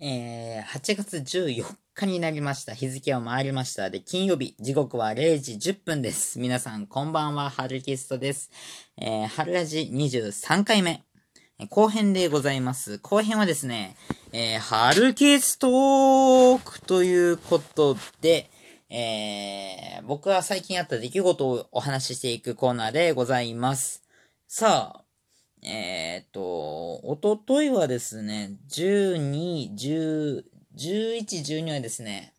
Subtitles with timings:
[0.00, 2.74] えー、8月14日になりました。
[2.74, 3.90] 日付を回りました。
[3.90, 6.40] で、金曜日、時刻は0時10分です。
[6.40, 8.50] 皆さん、こんばんは、ハルキストです。
[8.98, 11.04] えー、春ラジ23回目。
[11.70, 12.98] 後編でございます。
[12.98, 13.94] 後編はですね、
[14.32, 18.50] えー、ハルキストークということで、
[18.90, 24.02] えー、僕は最近あった出来事をお話ししていくコーナーでございます。
[24.48, 25.03] さあ、
[25.64, 30.44] えっ、ー、と、おとといはですね、12、10、
[30.76, 32.34] 11、12はですね、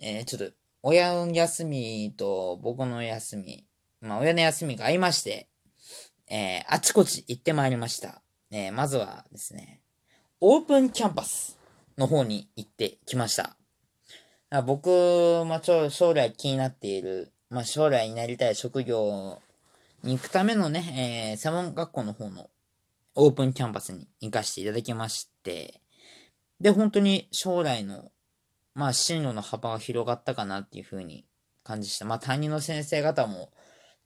[0.00, 3.66] えー、ちょっと、親の休みと僕の休み、
[4.00, 5.48] まあ、親の休みが合いまして、
[6.30, 8.22] えー、あちこち行ってまいりました。
[8.50, 9.80] えー、まずはですね、
[10.40, 11.58] オープンキャンパス
[11.98, 13.56] の方に行ってきました。
[14.64, 14.88] 僕、
[15.46, 19.40] まあ、将来気になっている、まあ、将来になりたい職業
[20.06, 22.48] に行くためのね、えー、専門学校の方の
[23.14, 25.80] オープンキャンパスに行かせていただきまして、
[26.60, 28.10] で、本当に将来の、
[28.74, 31.26] まあ、進路の幅が広がったかなっていう風に
[31.62, 32.04] 感じした。
[32.04, 33.52] まあ、担任の先生方も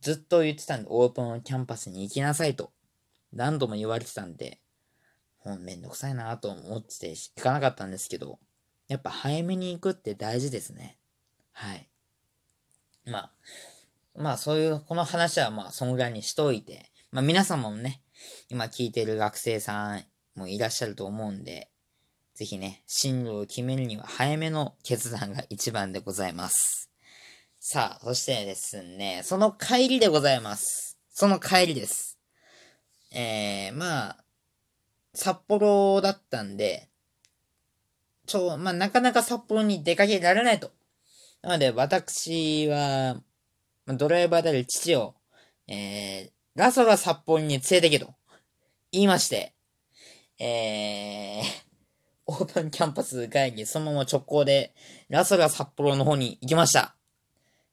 [0.00, 2.72] ずっと言ってたんで、オープンキャンパスに行きなさいと、
[3.32, 4.60] 何度も言われてたんで、
[5.44, 8.38] もうめんどくさいなと思ってて行かなかったんですけど、
[8.88, 10.98] やっぱ早めに行くって大事ですね。
[11.52, 11.88] はい。
[13.04, 13.32] まあ、
[14.20, 18.02] まあそういう、この話はまあそのぐらいにしといて、まあ皆様もね、
[18.50, 20.04] 今聞いてる学生さん
[20.34, 21.70] もいらっしゃると思うんで、
[22.34, 26.90] ぜひね、進路を決めるには早めの決断が一番でございます。
[27.58, 30.98] さあ、そしてですね、その帰りでございます。
[31.10, 32.18] その帰りです。
[33.12, 34.24] えー、まあ、
[35.14, 36.88] 札幌だったんで、
[38.26, 40.70] ちょ、まあ、なかなか札幌に出かけられないと。
[41.42, 43.20] なので、私は、
[43.96, 45.14] ドライバーである父を、
[45.66, 48.14] えー、ラソが札幌に連れてけと、
[48.92, 49.54] 言いまして、
[50.38, 51.42] えー、
[52.26, 54.74] オープンキャンパス会議、そのまま直行で、
[55.08, 56.96] ラソが札幌の方に行きました。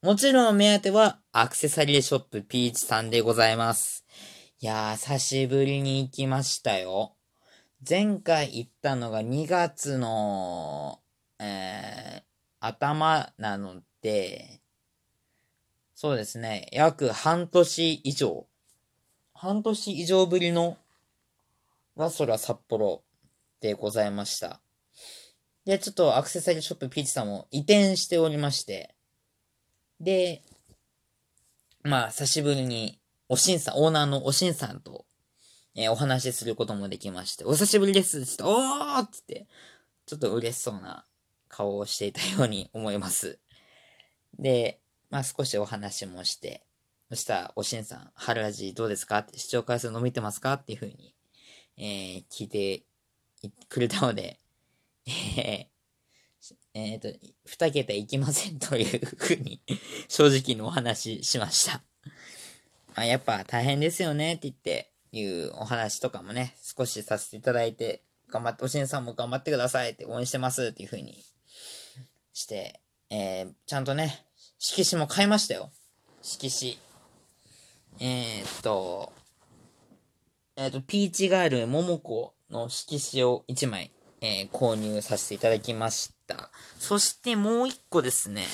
[0.01, 4.05] もちろん目当ては、アクセサリーショップピーチさんでございます。
[4.59, 7.15] いやー、久しぶりに行きましたよ。
[7.87, 10.99] 前回行ったのが2月の、
[11.39, 12.23] えー、
[12.59, 14.61] 頭なので、
[15.99, 18.45] そうですね、約半年以上、
[19.33, 20.77] 半年以上ぶりの
[21.95, 23.01] ラソラ札幌
[23.61, 24.61] でございました。
[25.65, 28.93] で、ちょっとアクセサリーショップピーチさんも移転しておりまして、
[29.99, 30.43] で、
[31.81, 35.07] まあ、久しぶりに、おしんさん、オーナーのおしんさんと
[35.73, 39.47] えー、お話しすることもできまして、お久しぶりですっておーってって、
[40.05, 41.05] ちょっと嬉しそうな
[41.49, 43.39] 顔をしていたように思います。
[44.37, 46.63] で、まあ少しお話もして、
[47.09, 49.19] そしたら、おしんさん、春味どうですか？
[49.19, 50.53] って視聴回数伸びてますか？
[50.53, 51.15] っていうふうに、
[51.77, 52.83] えー、聞いて
[53.69, 54.39] くれたので、
[55.07, 59.61] えー、えっ、ー、と、二桁いきませんというふうに
[60.09, 61.81] 正直にお話しました。
[62.95, 71.23] まあ、やっぱ大変ですよねって言って、いうお話とかもね、少しさせていただいて、頑張って、おしんさんも頑張ってくださいって応援してますっていう風に
[72.33, 74.25] して、えー、ちゃんとね、
[74.59, 75.69] 色紙も買いましたよ。
[76.21, 76.79] 色紙。
[77.99, 79.13] えー、っと、
[80.55, 83.91] えー、っと、ピーチガールももこの色紙を1枚、
[84.21, 86.49] えー、購入させていただきました。
[86.79, 88.47] そしてもう1個ですね、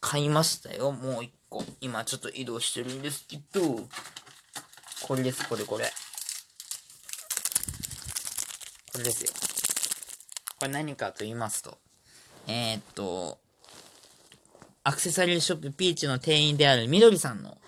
[0.00, 0.92] 買いましたよ。
[0.92, 1.64] もう1個。
[1.80, 3.86] 今ちょっと移動してるんですけど、
[5.02, 5.84] これです、これこれ。
[8.92, 9.30] これですよ。
[10.58, 11.76] これ何かと言いますと、
[12.46, 13.38] えー、っと、
[14.88, 17.58] アクセサリーショップピーチの店員であるみどりさんの、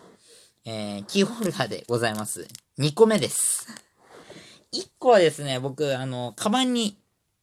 [0.65, 2.47] えー、キーホルダーでございます。
[2.79, 3.67] 2個目です。
[4.73, 6.97] 1個はですね、僕、あの、カバンに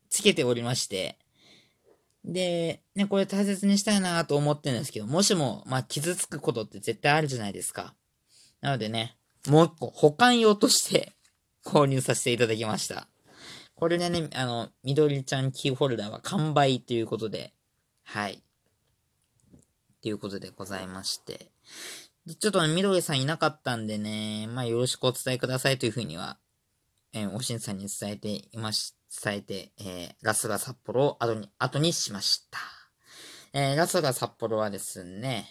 [0.09, 1.19] つけておりまして、
[2.23, 7.95] で、ね、これ大切にしたいなと思ってるんですけど、もしも、まあ、傷つくことって絶対あるじゃないですか。
[8.61, 9.17] なのでね、
[9.49, 11.11] もう一個、保管用として
[11.65, 13.09] 購入させていただきました。
[13.75, 17.51] これでね、あの、みどりちゃんキーホルダーは完売ということで、
[18.05, 18.41] はい。
[20.05, 21.49] ということでございまして。
[22.39, 26.37] ちょっとね、みどりさんいなかったんでね、まあよろしくお伝えくださいというふうには、
[27.11, 28.93] えー、おしんさんに伝えていまし、
[29.23, 32.59] 伝えて、えー、ラスガ札幌を後に、後にしました。
[33.53, 35.49] えー、ラスガ札幌はですね、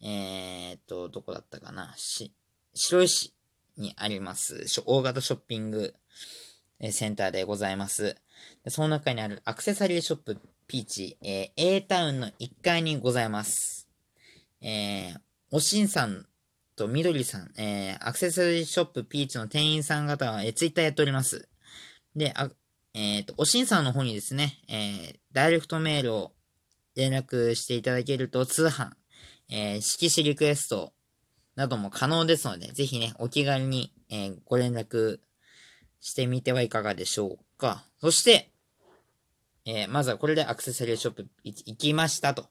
[0.00, 1.92] えー、っと、どこだったかな？
[1.96, 2.32] し、
[2.72, 3.34] 白石
[3.76, 5.94] にあります、大型ショッピング
[6.80, 8.16] えセンターでございます。
[8.68, 13.79] その中にあるアクセサリーショップピーチ、えー、A タウンの1階にございます。
[14.62, 15.20] えー、
[15.50, 16.26] おしんさん
[16.76, 21.48] とみどりさん、えー、アクセサリーショップピーチの店員さん方は、えー、ツイッターやっております。
[22.16, 22.50] で、あ、
[22.94, 26.32] ええっ、と、おしんさんの方にですね、えー、ダイレクトメールを
[26.96, 28.90] 連絡していただけると通販、
[29.48, 30.92] えー、色紙リクエスト
[31.54, 35.20] なども可能ですので、ぜひね、お気軽に、えー、ご連絡
[36.00, 37.84] してみてはいかがでしょうか。
[38.00, 38.50] そして、
[39.66, 42.48] えー、まずはこれでアクセサリーショップ行きましたと。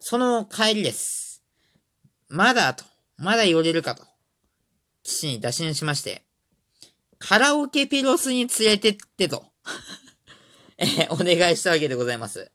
[0.00, 1.42] その帰りです。
[2.28, 2.84] まだと、
[3.16, 4.04] まだ寄れるかと。
[5.02, 6.24] 父に打診しまして、
[7.18, 9.46] カラオケピロスに連れてってと
[10.78, 12.50] えー、お願いしたわけでございます。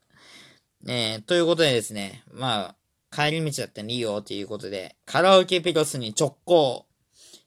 [0.87, 2.75] え、ということでですね、ま
[3.11, 6.85] あ、帰り道だったらいいよっていうことで、カラオケピロスに直行。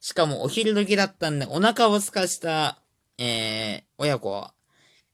[0.01, 2.79] しかもお昼時だったんで、お腹を空かした、
[3.17, 4.53] えー、親子は、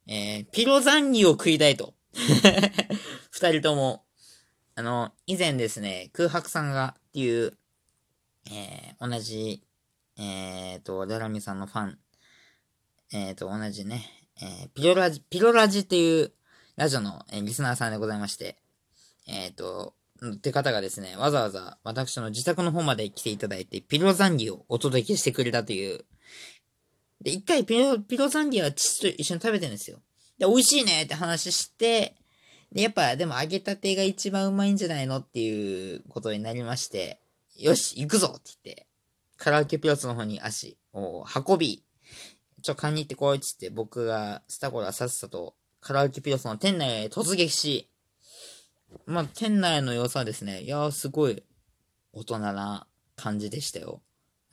[0.07, 1.93] えー、ピロザンギを食いたいと。
[3.31, 4.03] 二人とも。
[4.81, 7.53] あの、以前ですね、空白さんがっていう、
[8.49, 9.61] えー、同じ、
[10.17, 11.99] えーと、ダラミさんのファン、
[13.13, 14.03] えーと、同じね、
[14.41, 16.31] え、ピロラジ、ピロラジっていう
[16.77, 18.57] ラジオの、え、リスナーさんでございまして、
[19.27, 19.93] えっ、ー、と、
[20.25, 26.05] って方がですね、わざわざ私の自宅の方まで来ていただいて、ピロザンギをお届けしてくれたという。
[27.21, 29.99] で、一回ピロ、ピロザンギは父と一緒に食べてるんですよ。
[30.39, 32.15] で、美味しいねって話して、
[32.71, 37.19] で、やっぱ、でも揚げたてが一番うまいんじゃないのっていうことになりまして、
[37.57, 38.87] よし、行くぞって言って、
[39.37, 41.83] カラオケピロスの方に足を運び、
[42.61, 47.89] ちょ、買いに行ってこいっつって、僕がスタコラさっさとカラオケピロスの店内へ突撃し、
[49.05, 51.43] まあ、店内の様子はですね、いやーすごい
[52.13, 54.01] 大人な感じでしたよ。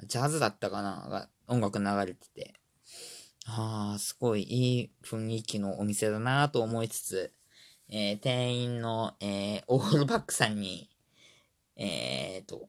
[0.05, 2.55] ジャズだったかなが音楽流れてて。
[3.47, 7.33] ああ、すごいいい雰囲気のお店だなと思いつつ、
[7.91, 10.91] えー、店員の、えー、オールバックさんに、
[11.77, 12.69] えーと、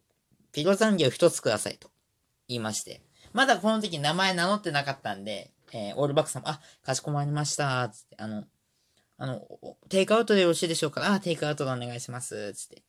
[0.52, 1.90] ピロザンギを一つくださいと
[2.48, 3.02] 言いまして、
[3.34, 8.44] まだこの時名前名乗ってなかったんで、えー、オールバックさんも、あ、かしこまりました、つって、あの、
[9.18, 9.42] あの、
[9.90, 11.14] テイクアウトでよろしいでしょうか？
[11.14, 12.54] あ、テイクアウトでお願いします。
[12.54, 12.84] つって。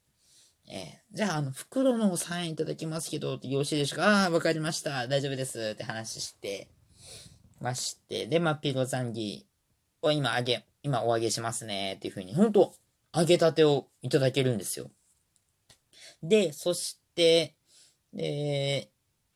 [0.68, 4.26] えー、じゃあ、あの、袋のサインいただきますけど、よろしいでしょうか？
[4.26, 5.08] あ、わかりました。
[5.08, 5.72] 大丈夫です。
[5.74, 6.68] って話して、
[7.60, 9.44] まして、で、まあ、ピロザンギ
[10.02, 11.94] を今あげ、今おあげしますね。
[11.94, 12.74] っていう風に、ほんと、
[13.14, 14.90] 揚げたてをいただけるんですよ。
[16.22, 17.54] で、そして、
[18.12, 18.90] で、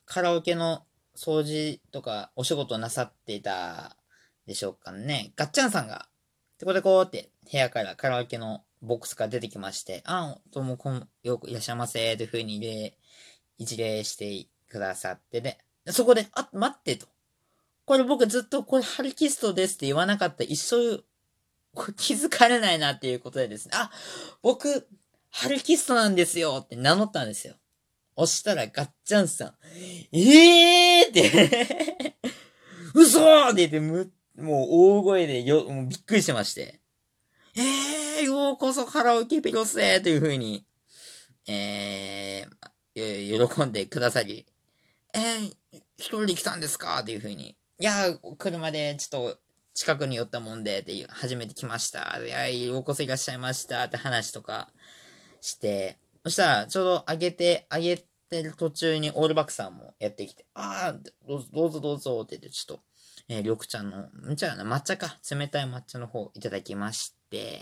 [0.04, 0.84] カラオケの
[1.16, 3.96] 掃除とかお仕事なさっていた
[4.46, 5.32] でしょうかね。
[5.36, 6.08] ガッチャンさんが
[6.58, 12.96] テコテコって部屋からカラオケのボックスが出てきまして、あ、どうもこん、よくいらっしゃいませ、という風に礼、
[13.58, 15.58] 一礼してくださってで、
[15.88, 17.06] そこで、あ、待ってと。
[17.86, 21.02] これ僕ずっとこれハルキストですって言わなかった一生
[21.96, 23.90] 気づかれないなっていうことでですね、あ、
[24.42, 24.86] 僕、
[25.30, 27.54] ハルキストなんですよって名乗ったんですよ。
[28.16, 29.54] 押したらガッチャンさん、
[30.12, 32.16] ええーって
[32.94, 36.80] 嘘って言ってもう大声でよ、もうびっくりしてまして。
[37.56, 40.64] えー、ようこそカラオケピロスへという風に、
[41.46, 44.46] えー、喜んでくださり、
[45.12, 45.46] えー、
[45.98, 47.00] 一人で来たんですか？
[47.00, 47.56] っていう風に。
[47.80, 49.40] いや車でちょっと
[49.74, 52.18] 近くに寄ったもんで、って、初めて来ました。
[52.24, 54.68] いやようこそいらっしゃいましたって話とか
[55.40, 57.96] して、そしたら、ちょうどあげて、あげ
[58.30, 62.82] てる途中にオールバックさんもやってきて、ああ、どうぞどうぞって言って、ちょっと、
[63.28, 65.18] えー、緑茶の、んちゃな、抹茶か。
[65.28, 67.60] 冷たい抹茶の方いただきまして、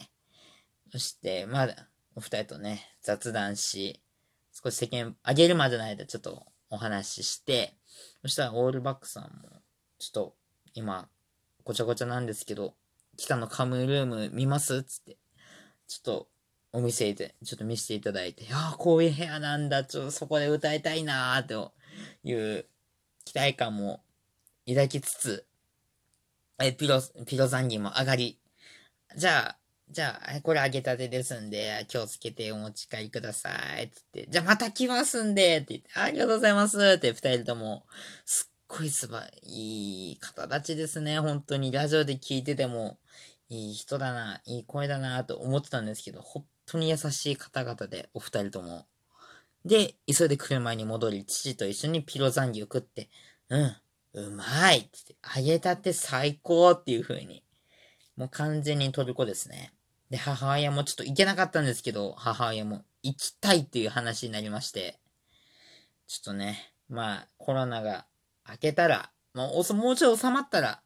[0.90, 4.02] そして、まだ、お二人とね、雑談し、
[4.52, 7.74] 少し世間、あげるまでの間ちょっとお話しして、
[8.20, 9.62] そしたらオールバックさんも、
[9.98, 10.36] ちょっと、
[10.74, 11.08] 今、
[11.64, 12.74] ごちゃごちゃなんですけど、
[13.16, 14.82] 北のカムルーム見ます？
[14.82, 15.16] つって、
[15.86, 16.28] ちょっと、
[16.74, 21.74] お店で、ちょっと見せていただいて、ああ、こういう部屋なんだ、ちょっとそこで歌いたいなーと
[22.24, 22.64] いう
[23.26, 24.02] 期待感も
[24.66, 25.46] 抱きつつ、
[26.58, 28.38] え、ピロ、ピロザンギも上がり。
[29.16, 29.58] じゃあ、
[29.90, 33.90] じゃあ、これ揚げたてですんで、気をつけてお持ち帰りください。
[33.90, 36.78] つって、じゃあまた来ますんで、って言って、ありがとうございます。
[36.96, 37.84] って二人とも、
[38.24, 41.20] すっごいすば、いい方たちですね。
[41.20, 42.98] 本当にラジオで聞いてても、
[43.50, 48.86] いい人だな、いい声だな、と思ってたんですけど、本当に優しい方々で、お二人とも。
[49.66, 53.10] で、急いで車に戻り、父と一緒にピロザンギを食って、
[53.50, 53.76] うん、
[54.14, 57.44] うまいって言って、揚げたて最高っていう風に。
[58.16, 59.74] もう完全にトルコですね。
[60.08, 64.98] で、母親もちょっと行けなかったんですけど、母親も行きたいっていう話になりまして、
[66.06, 68.06] ちょっとね、まあ、コロナが
[68.48, 70.82] 明けたら、もう、もうちょい収まったら、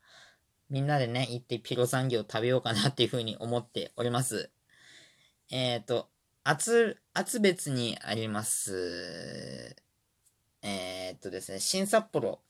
[0.68, 4.50] みんなでね、行ってピロ産業食べようかなっていう風に思っております。
[5.50, 6.08] えっ、ー、と、
[6.48, 9.74] 厚、厚別にあります、
[10.62, 12.40] えっ、ー、とですね、新札幌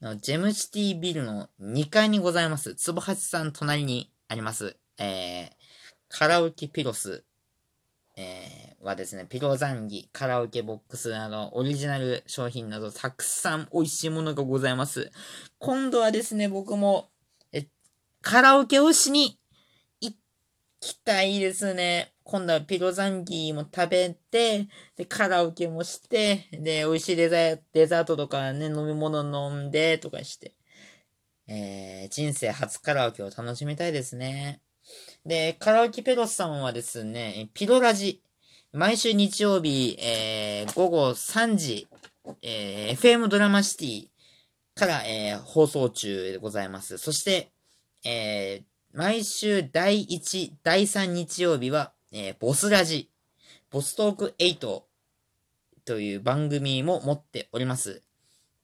[0.00, 5.48] のジェムシティビルの2階にございます、つぼはちさん隣にあります、えー、
[6.08, 7.24] カラオケピロス、
[8.16, 15.10] えー、はですね、ピロザンギ、カラオケボックスなど、オリジナル商品など、たくさん美味しいものがございます。
[15.58, 17.10] 今度はですね、僕も、
[17.52, 17.66] え、
[18.22, 19.38] カラオケをしに
[20.00, 20.14] 行
[20.80, 22.14] きたいですね。
[22.24, 30.54] 今度はピロザンギも食べて、で、カラオケもして、で、美味しいデザデザートとかね、飲み物飲んで、とかして、
[31.48, 34.62] えー、人生初カラオケを楽しみたいですね。
[35.26, 38.22] で、カラオケペロスさんはですね、ピロラジ、
[38.72, 41.88] 毎週日曜日、えー、午後3時、
[42.40, 44.08] えー、FM ドラマシティ
[44.78, 46.96] から、えー、放送中でございます。
[46.96, 47.50] そして、
[48.04, 53.10] えー、毎週第1、第3日曜日は、えー、ボスラジ、
[53.72, 54.82] ボストーク8
[55.84, 58.02] という番組も持っております。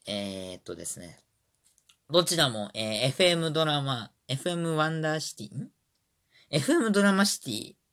[0.06, 1.18] えー、っとですね。
[2.10, 5.70] どちらも、えー、FM ドラマ、FM ワンダーシティ、ん
[6.52, 7.85] ?FM ドラマシティ、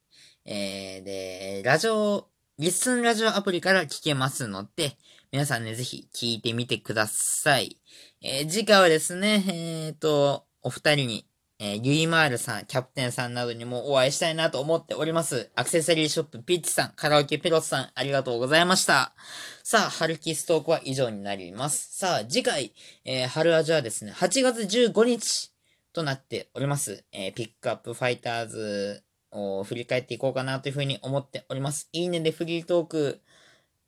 [0.45, 2.27] えー、で、ラジオ、
[2.59, 4.97] リッスンラジオアプリから聞けますので、
[5.31, 7.77] 皆さんね、ぜひ聞いてみてください。
[8.21, 11.25] えー、次回はですね、えー、と、お二人に
[11.65, 15.49] えー、ユイマールさん、キャプテンさんなどにもお会いしたいなと思っております。
[15.55, 19.13] アクセサリーショップピッチさん、カラオケペロスさん、ありがとうございました。
[19.63, 21.95] さあ、ハルキストークは以上になります。
[21.97, 22.73] さあ、次回、
[23.05, 25.53] えー、ハルラジはですね、8月15日
[25.93, 27.05] となっております。
[27.13, 29.03] えー、ピックアップファイターズ
[29.65, 31.89] 振り返っていこうかなというふうに思っております。
[31.91, 33.21] いいねでフリートーク、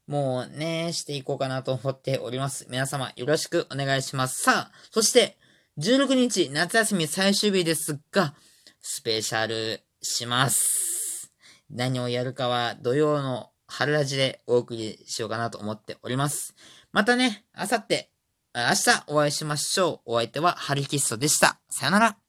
[0.08, 2.68] もうね、していこうかなと思っております。
[2.70, 4.44] 皆様よろしくお願いします。
[4.44, 5.38] さあ、そして、
[5.78, 8.36] 16日、夏休み最終日ですが、
[8.82, 11.32] スペシャルします。
[11.70, 16.56] 何をやるかは土曜の春ラジでお送りしようかなと思っております。
[16.92, 18.12] またね、あさって、
[18.54, 20.14] 明日お会いしましょう。
[20.14, 21.60] お相手はハリキストでした。
[21.70, 22.25] さよなら。